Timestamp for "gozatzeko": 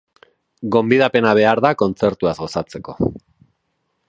2.43-3.01